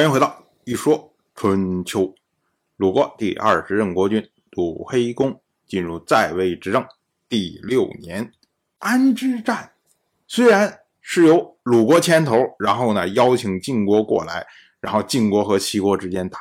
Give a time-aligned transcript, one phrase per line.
[0.00, 2.14] 欢迎回到一说春秋。
[2.78, 6.82] 鲁国第二十任国君鲁黑公进入在位执政
[7.28, 8.32] 第六年，
[8.78, 9.72] 安之战
[10.26, 14.46] 虽然是由鲁国牵头，然后呢邀请晋国过来，
[14.80, 16.38] 然后晋国和齐国之间打，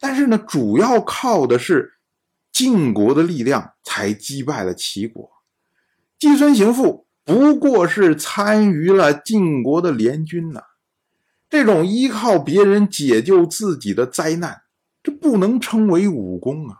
[0.00, 1.98] 但是呢主要靠的是
[2.50, 5.30] 晋国的力量才击败了齐国。
[6.18, 10.62] 季孙行父不过是参与了晋国的联军呐。
[11.50, 14.62] 这种依靠别人解救自己的灾难，
[15.02, 16.78] 这不能称为武功啊！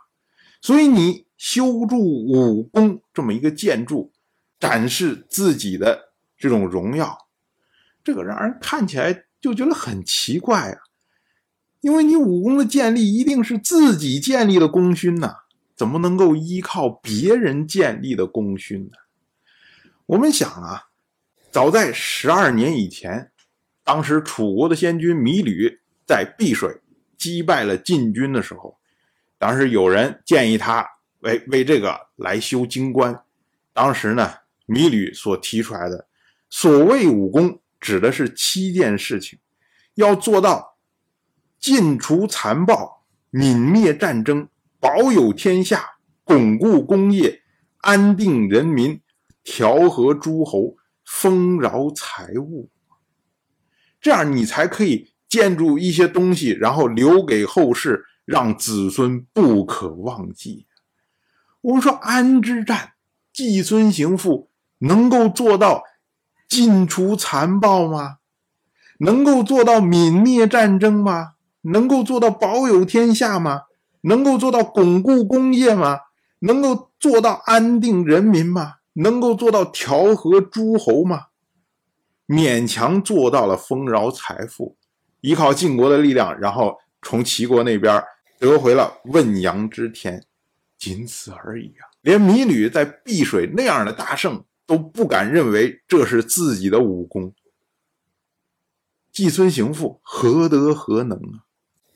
[0.61, 4.11] 所以你修筑武功这么一个建筑，
[4.59, 7.17] 展示自己的这种荣耀，
[8.03, 10.77] 这个让人看起来就觉得很奇怪啊！
[11.79, 15.35] 因为你武功的建立一定是自己建立的功勋呐，
[15.75, 18.97] 怎么能够依靠别人建立的功勋呢？
[20.07, 20.87] 我们想啊，
[21.51, 23.31] 早在十二年以前。
[23.85, 26.81] 当时楚国的先君芈吕在碧水
[27.17, 28.77] 击败了晋军的时候，
[29.37, 30.85] 当时有人建议他
[31.19, 33.23] 为为这个来修京关。
[33.73, 34.33] 当时呢，
[34.67, 36.07] 芈吕所提出来的
[36.49, 39.37] 所谓武功，指的是七件事情，
[39.93, 40.77] 要做到
[41.59, 44.47] 尽除残暴、泯灭战争、
[44.79, 47.43] 保有天下、巩固功业、
[47.81, 48.99] 安定人民、
[49.43, 52.71] 调和诸侯、丰饶财物。
[54.05, 60.67] 这样你才可以建筑一些东西，然后留给后世，让子孙不可忘记。
[61.61, 62.91] 我们说安之战，
[63.33, 65.81] 季孙行父能够做到
[66.47, 68.17] 尽除残暴吗？
[68.99, 71.31] 能够做到泯灭战争吗？
[71.61, 73.63] 能够做到保有天下吗？
[74.01, 76.01] 能够做到巩固工业吗？
[76.41, 78.75] 能够做到安定人民吗？
[78.93, 81.29] 能够做到调和诸侯吗？
[82.27, 84.77] 勉强做到了丰饶财富，
[85.21, 88.03] 依靠晋国的力量，然后从齐国那边
[88.39, 90.23] 得回了汶阳之田，
[90.77, 91.85] 仅此而已啊！
[92.01, 97.33] 连芈吕在碧水那样的大胜都不敢认为这是自己的武功，
[99.11, 101.45] 季孙行父何德何能啊？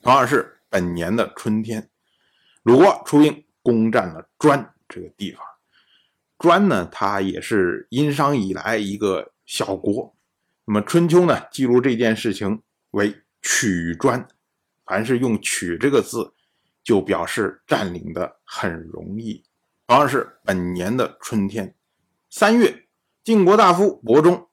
[0.02, 1.90] 同样是本年的春天，
[2.62, 5.44] 鲁国出兵攻占了专这个地方。
[6.38, 10.16] 专呢，它也是殷商以来一个小国。
[10.72, 14.24] 那么春秋呢，记录这件事情为取专，
[14.86, 16.32] 凡是用取这个字，
[16.84, 19.42] 就表示占领的很容易。
[19.88, 21.74] 同样是本年的春天，
[22.30, 22.86] 三月，
[23.24, 24.48] 晋国大夫伯中、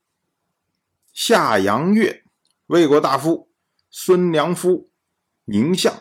[1.14, 2.24] 夏阳月、
[2.66, 3.52] 魏国大夫
[3.92, 4.90] 孙良夫、
[5.46, 5.94] 宁相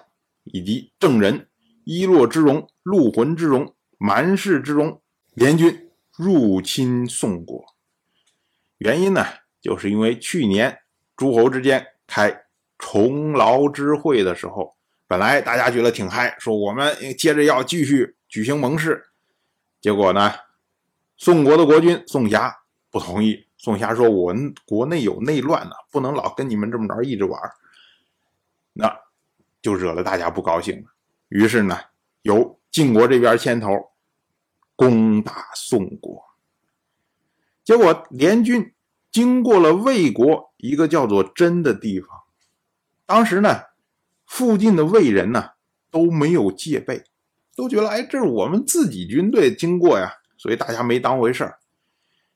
[0.44, 1.50] 以及郑人、
[1.84, 5.02] 伊洛之戎、陆浑之戎、蛮氏之戎
[5.34, 7.62] 联军入侵宋国，
[8.78, 9.22] 原因呢？
[9.66, 10.78] 就是因为去年
[11.16, 12.44] 诸侯之间开
[12.78, 14.76] 重劳之会的时候，
[15.08, 19.04] 本来大家觉得挺嗨，说我们接着要继续举行盟誓，
[19.80, 20.32] 结果呢，
[21.16, 22.56] 宋国的国君宋霞
[22.92, 23.44] 不同意。
[23.56, 27.40] 宋霞说：“我们国内有内乱呢，不能老跟你们这么着一直玩。”
[28.72, 28.96] 那
[29.60, 30.84] 就惹了大家不高兴了。
[31.30, 31.76] 于是呢，
[32.22, 33.68] 由晋国这边牵头
[34.76, 36.24] 攻打宋国，
[37.64, 38.72] 结果联军。
[39.16, 42.08] 经过了魏国一个叫做真的地方，
[43.06, 43.62] 当时呢，
[44.26, 45.52] 附近的魏人呢
[45.90, 47.02] 都没有戒备，
[47.56, 51.58] 都觉得哎，这是我们自己军队经过呀，所以大家没当回事儿。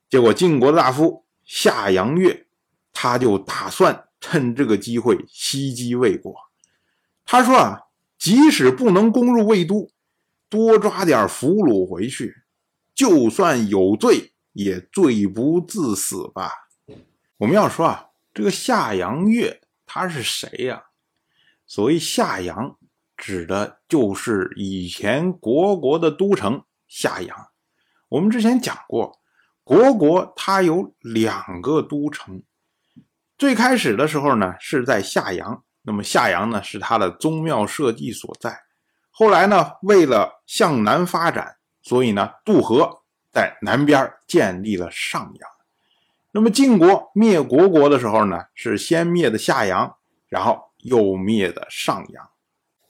[0.09, 2.47] 结果晋国的大夫夏阳月，
[2.95, 6.35] 他就打算趁这个机会袭击魏国。
[7.27, 7.81] 他说啊，
[8.19, 9.91] 即使不能攻入魏都，
[10.49, 12.37] 多抓点俘虏回去，
[12.95, 16.51] 就算有罪，也罪不至死吧。
[17.41, 20.83] 我们要说啊，这个夏阳月他是谁呀？
[21.67, 22.77] 所谓夏阳，
[23.17, 27.49] 指的就是以前国国的都城夏阳。
[28.11, 29.19] 我们之前讲过，
[29.65, 32.43] 国国它有两个都城，
[33.39, 38.55] 最开始的时候呢是在夏阳，那么夏阳呢是它的宗庙社稷所在。
[39.11, 45.51] 后来呢，为了向南发展，所以呢渡河在南边建立了上阳。
[46.33, 49.97] 那么晋国灭国国的时候呢，是先灭的夏阳，
[50.29, 52.31] 然后又灭的上阳。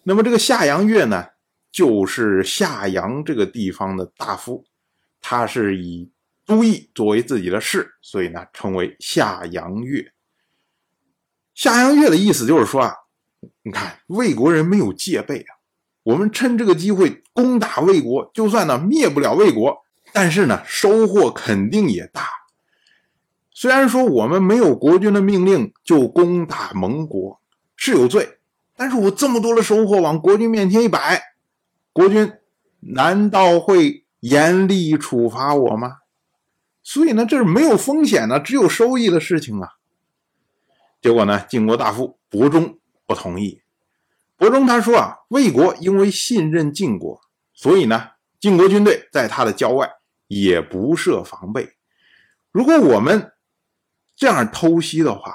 [0.02, 1.26] 那么这个夏阳月呢，
[1.72, 4.64] 就是夏阳这个地方的大夫，
[5.22, 6.10] 他是以
[6.44, 10.12] 都邑作为自己的氏，所以呢称为夏阳月。
[11.54, 12.94] 夏阳月的意思就是说啊，
[13.62, 15.56] 你看魏国人没有戒备啊，
[16.02, 19.78] 我们趁这个机会攻打魏国，就算呢灭不了魏国，
[20.12, 22.39] 但是呢收获肯定也大。
[23.60, 27.42] 虽然说我们没有国君的命令就攻打盟国
[27.76, 28.38] 是有罪，
[28.74, 31.34] 但是我这么多的收获往国君面前一摆，
[31.92, 32.32] 国君
[32.80, 35.98] 难道会严厉处罚我吗？
[36.82, 39.72] 所以呢，这是没有风险的，只有收益的事情啊。
[41.02, 43.60] 结果呢，晋国大夫伯忠不同意。
[44.38, 47.20] 伯忠他说啊，魏国因为信任晋国，
[47.52, 49.86] 所以呢，晋国军队在他的郊外
[50.28, 51.74] 也不设防备。
[52.50, 53.30] 如果我们
[54.20, 55.32] 这样偷袭的话，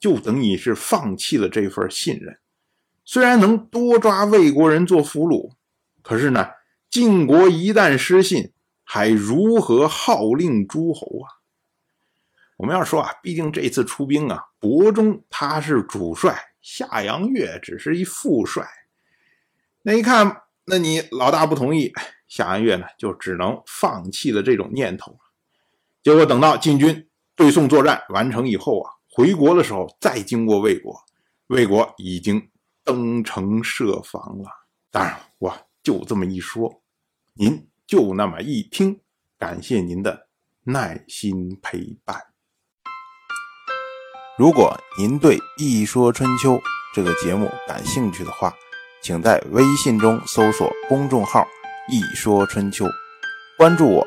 [0.00, 2.36] 就等于是放弃了这份信任。
[3.04, 5.52] 虽然能多抓魏国人做俘虏，
[6.02, 6.48] 可是呢，
[6.90, 8.50] 晋国一旦失信，
[8.82, 11.38] 还如何号令诸侯啊？
[12.56, 18.66] 我们要说啊，毕竟这次出兵啊，伯忠他是主帅，夏阳月只是一副帅。
[19.82, 21.92] 那一看，那你老大不同意，
[22.26, 25.16] 夏阳月呢就只能放弃了这种念头。
[26.02, 30.96] 结果等到晋军对宋作战完成以后啊，回国的时候再经过魏国，
[31.48, 32.48] 魏国已经
[32.84, 34.50] 登城设防了。
[34.90, 35.52] 当然，我
[35.82, 36.82] 就这么一说，
[37.34, 39.00] 您就那么一听，
[39.36, 40.28] 感谢您的
[40.62, 42.20] 耐心陪伴。
[44.38, 46.54] 如果您对《一说春秋》
[46.94, 48.54] 这个节目感兴趣的话，
[49.02, 51.44] 请在微信中搜索公众号
[51.90, 52.86] “一说春秋”，
[53.58, 54.06] 关注我。